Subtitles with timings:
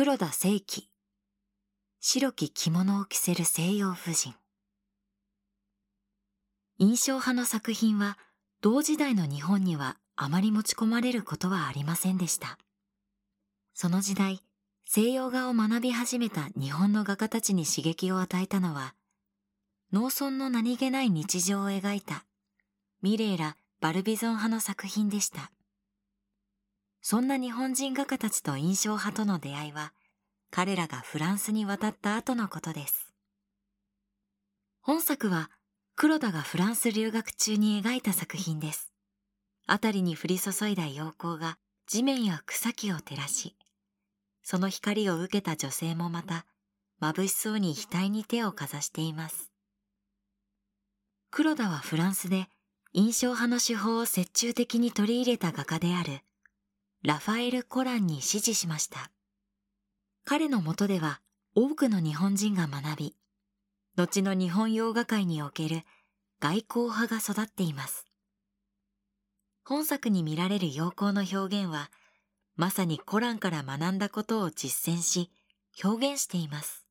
[0.00, 0.88] 黒田清輝
[1.98, 4.32] 白き着物を着せる西洋婦人。
[6.78, 8.16] 印象派の作品は
[8.60, 12.58] 同時代の日本にはあまり持ち込まれることはありませんでした。
[13.74, 14.40] その時代
[14.84, 18.94] 西洋画を学び始めた日本の画家たちに刺激を与えたのは
[19.92, 22.24] 農村の何気ない日常を描いた
[23.02, 25.50] ミレーラ・バルビゾン派の作品でした。
[27.10, 29.94] そんな日本人画家たちと印象派との出会いは
[30.50, 33.14] 彼らがフランスに渡った後のことです。
[34.82, 35.50] 本作は
[35.96, 38.92] 黒田がフランス留学中に描いた作品です。
[39.66, 43.56] 辺りに降り注いだ陽光が地面や草木を照らし、
[44.42, 46.44] その光を受けた女性もまた
[47.00, 49.50] 眩しそうに額に手をかざしています。
[51.30, 52.48] 黒田はフランスで
[52.92, 56.20] 印象派の手法を折衷的に取り入れた画家である
[57.04, 59.12] ラファエル・コランに指示しました。
[60.24, 61.20] 彼のもとでは
[61.54, 63.14] 多くの日本人が学び、
[63.94, 65.82] 後の日本洋画界における
[66.40, 68.04] 外交派が育っています。
[69.64, 71.92] 本作に見られる洋行の表現は、
[72.56, 75.30] まさにコランから学んだことを実践し、
[75.84, 76.87] 表現しています。